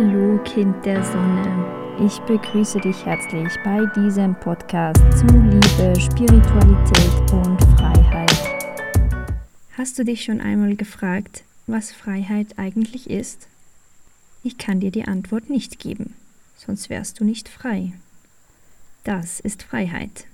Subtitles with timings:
[0.00, 1.96] Hallo Kind der Sonne.
[2.06, 8.32] Ich begrüße dich herzlich bei diesem Podcast zu Liebe, Spiritualität und Freiheit.
[9.72, 13.48] Hast du dich schon einmal gefragt, was Freiheit eigentlich ist?
[14.44, 16.14] Ich kann dir die Antwort nicht geben,
[16.56, 17.92] sonst wärst du nicht frei.
[19.02, 20.26] Das ist Freiheit.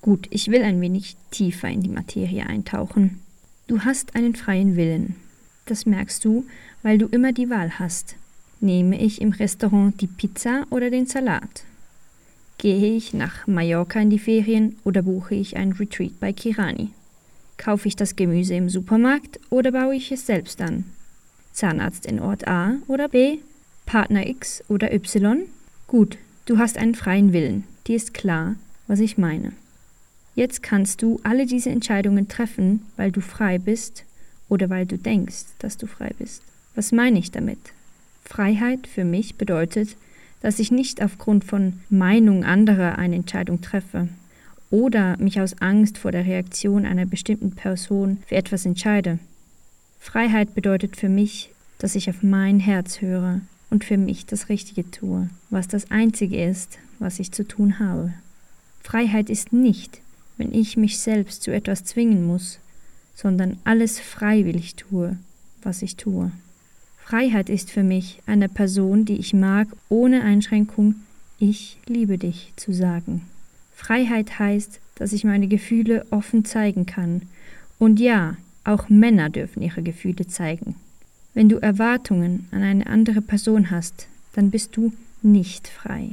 [0.00, 3.20] Gut, ich will ein wenig tiefer in die Materie eintauchen.
[3.66, 5.16] Du hast einen freien Willen.
[5.66, 6.46] Das merkst du,
[6.82, 8.16] weil du immer die Wahl hast.
[8.62, 11.64] Nehme ich im Restaurant die Pizza oder den Salat?
[12.58, 16.90] Gehe ich nach Mallorca in die Ferien oder buche ich ein Retreat bei Kirani?
[17.56, 20.84] Kaufe ich das Gemüse im Supermarkt oder baue ich es selbst an?
[21.52, 23.38] Zahnarzt in Ort A oder B?
[23.84, 25.42] Partner X oder Y?
[25.88, 27.64] Gut, du hast einen freien Willen.
[27.88, 28.54] Dir ist klar,
[28.86, 29.54] was ich meine.
[30.36, 34.04] Jetzt kannst du alle diese Entscheidungen treffen, weil du frei bist
[34.48, 36.44] oder weil du denkst, dass du frei bist.
[36.76, 37.58] Was meine ich damit?
[38.24, 39.96] Freiheit für mich bedeutet,
[40.40, 44.08] dass ich nicht aufgrund von Meinung anderer eine Entscheidung treffe
[44.70, 49.18] oder mich aus Angst vor der Reaktion einer bestimmten Person für etwas entscheide.
[50.00, 54.90] Freiheit bedeutet für mich, dass ich auf mein Herz höre und für mich das Richtige
[54.90, 58.12] tue, was das Einzige ist, was ich zu tun habe.
[58.82, 60.00] Freiheit ist nicht,
[60.36, 62.58] wenn ich mich selbst zu etwas zwingen muss,
[63.14, 65.18] sondern alles freiwillig tue,
[65.62, 66.32] was ich tue.
[67.04, 70.94] Freiheit ist für mich, einer Person, die ich mag, ohne Einschränkung
[71.38, 73.22] Ich liebe dich zu sagen.
[73.74, 77.22] Freiheit heißt, dass ich meine Gefühle offen zeigen kann.
[77.78, 80.76] Und ja, auch Männer dürfen ihre Gefühle zeigen.
[81.34, 86.10] Wenn du Erwartungen an eine andere Person hast, dann bist du nicht frei.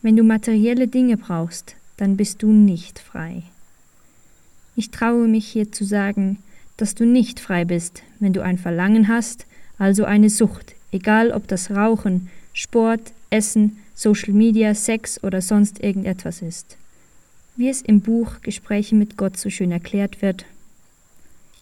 [0.00, 3.42] Wenn du materielle Dinge brauchst, dann bist du nicht frei.
[4.76, 6.38] Ich traue mich hier zu sagen,
[6.76, 9.46] dass du nicht frei bist, wenn du ein Verlangen hast,
[9.82, 16.40] also eine Sucht, egal ob das Rauchen, Sport, Essen, Social Media, Sex oder sonst irgendetwas
[16.40, 16.76] ist.
[17.56, 20.44] Wie es im Buch Gespräche mit Gott so schön erklärt wird,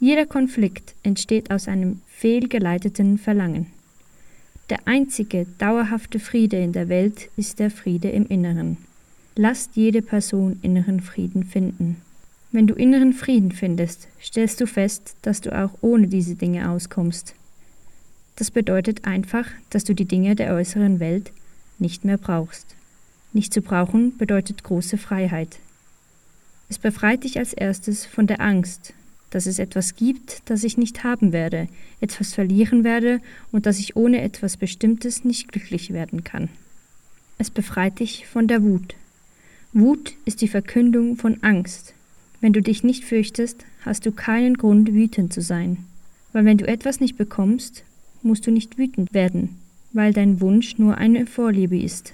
[0.01, 3.69] jeder Konflikt entsteht aus einem fehlgeleiteten Verlangen.
[4.69, 8.77] Der einzige dauerhafte Friede in der Welt ist der Friede im Inneren.
[9.35, 11.97] Lasst jede Person inneren Frieden finden.
[12.53, 17.35] Wenn du inneren Frieden findest, stellst du fest, dass du auch ohne diese Dinge auskommst.
[18.41, 21.31] Das bedeutet einfach, dass du die Dinge der äußeren Welt
[21.79, 22.75] nicht mehr brauchst.
[23.35, 25.59] Nicht zu brauchen bedeutet große Freiheit.
[26.71, 28.95] Es befreit dich als erstes von der Angst,
[29.29, 31.69] dass es etwas gibt, das ich nicht haben werde,
[32.01, 33.21] etwas verlieren werde
[33.53, 36.49] und dass ich ohne etwas Bestimmtes nicht glücklich werden kann.
[37.37, 38.95] Es befreit dich von der Wut.
[39.75, 41.93] Wut ist die Verkündung von Angst,
[42.41, 45.85] wenn du dich nicht fürchtest, hast du keinen Grund, wütend zu sein.
[46.33, 47.85] Weil wenn du etwas nicht bekommst,
[48.23, 49.59] musst du nicht wütend werden,
[49.93, 52.13] weil dein Wunsch nur eine Vorliebe ist,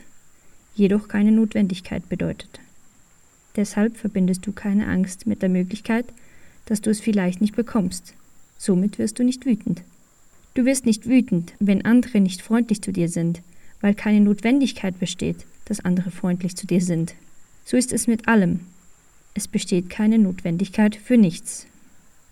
[0.75, 2.61] jedoch keine Notwendigkeit bedeutet.
[3.57, 6.07] Deshalb verbindest du keine Angst mit der Möglichkeit,
[6.67, 8.15] dass du es vielleicht nicht bekommst.
[8.59, 9.83] Somit wirst du nicht wütend.
[10.55, 13.43] Du wirst nicht wütend, wenn andere nicht freundlich zu dir sind,
[13.81, 17.15] weil keine Notwendigkeit besteht, dass andere freundlich zu dir sind.
[17.65, 18.61] So ist es mit allem,
[19.35, 21.67] es besteht keine Notwendigkeit für nichts.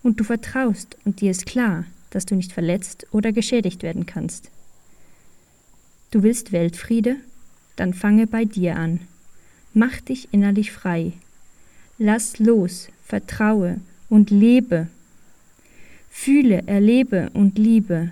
[0.01, 4.49] Und du vertraust und dir ist klar, dass du nicht verletzt oder geschädigt werden kannst.
[6.11, 7.17] Du willst Weltfriede?
[7.75, 9.01] Dann fange bei dir an.
[9.73, 11.11] Mach dich innerlich frei.
[11.97, 14.87] Lass los, vertraue und lebe.
[16.09, 18.11] Fühle, erlebe und liebe.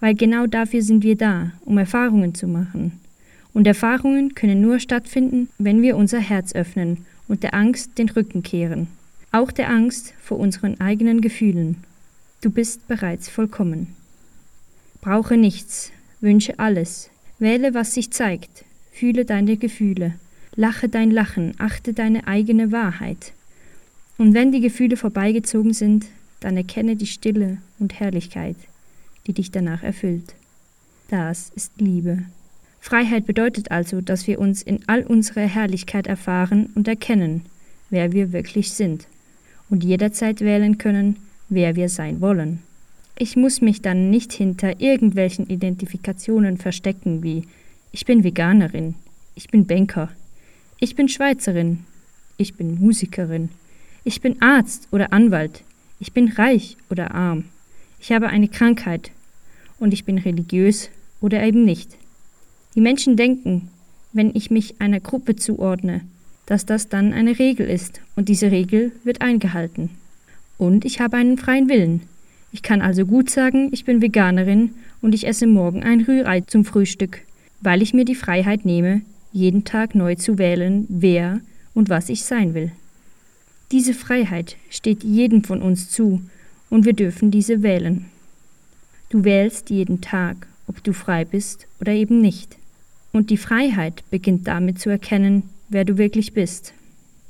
[0.00, 2.98] Weil genau dafür sind wir da, um Erfahrungen zu machen.
[3.54, 8.42] Und Erfahrungen können nur stattfinden, wenn wir unser Herz öffnen und der Angst den Rücken
[8.42, 8.88] kehren,
[9.30, 11.76] auch der Angst vor unseren eigenen Gefühlen.
[12.42, 13.94] Du bist bereits vollkommen.
[15.00, 17.08] Brauche nichts, wünsche alles,
[17.38, 20.14] wähle, was sich zeigt, fühle deine Gefühle,
[20.56, 23.32] lache dein Lachen, achte deine eigene Wahrheit.
[24.18, 26.06] Und wenn die Gefühle vorbeigezogen sind,
[26.40, 28.56] dann erkenne die Stille und Herrlichkeit,
[29.28, 30.34] die dich danach erfüllt.
[31.10, 32.24] Das ist Liebe.
[32.80, 37.42] Freiheit bedeutet also, dass wir uns in all unserer Herrlichkeit erfahren und erkennen,
[37.88, 39.06] wer wir wirklich sind
[39.70, 41.18] und jederzeit wählen können,
[41.54, 42.60] wer wir sein wollen.
[43.18, 47.44] Ich muss mich dann nicht hinter irgendwelchen Identifikationen verstecken wie
[47.92, 48.94] ich bin Veganerin,
[49.34, 50.08] ich bin Banker,
[50.80, 51.84] ich bin Schweizerin,
[52.38, 53.50] ich bin Musikerin,
[54.02, 55.62] ich bin Arzt oder Anwalt,
[56.00, 57.44] ich bin reich oder arm,
[58.00, 59.10] ich habe eine Krankheit
[59.78, 60.88] und ich bin religiös
[61.20, 61.96] oder eben nicht.
[62.74, 63.68] Die Menschen denken,
[64.12, 66.00] wenn ich mich einer Gruppe zuordne,
[66.46, 69.90] dass das dann eine Regel ist und diese Regel wird eingehalten.
[70.58, 72.02] Und ich habe einen freien Willen.
[72.52, 76.64] Ich kann also gut sagen, ich bin Veganerin und ich esse morgen ein Rührei zum
[76.64, 77.22] Frühstück,
[77.60, 79.02] weil ich mir die Freiheit nehme,
[79.32, 81.40] jeden Tag neu zu wählen, wer
[81.74, 82.72] und was ich sein will.
[83.70, 86.20] Diese Freiheit steht jedem von uns zu
[86.68, 88.04] und wir dürfen diese wählen.
[89.08, 92.56] Du wählst jeden Tag, ob du frei bist oder eben nicht.
[93.12, 96.72] Und die Freiheit beginnt damit zu erkennen, wer du wirklich bist.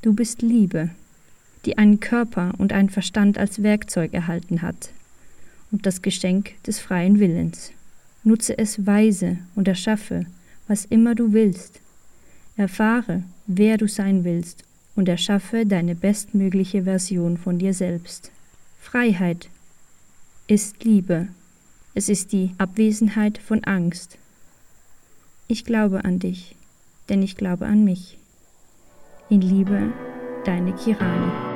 [0.01, 0.91] Du bist Liebe,
[1.65, 4.91] die einen Körper und einen Verstand als Werkzeug erhalten hat
[5.71, 7.73] und das Geschenk des freien Willens.
[8.25, 10.27] Nutze es weise und erschaffe,
[10.69, 11.81] was immer du willst.
[12.57, 14.65] Erfahre, wer du sein willst
[14.95, 18.31] und erschaffe deine bestmögliche Version von dir selbst.
[18.81, 19.49] Freiheit
[20.47, 21.29] ist Liebe.
[21.95, 24.19] Es ist die Abwesenheit von Angst.
[25.49, 26.57] Ich glaube an dich,
[27.09, 28.19] denn ich glaube an mich.
[29.29, 29.93] In Liebe,
[30.45, 31.52] deine Kirani.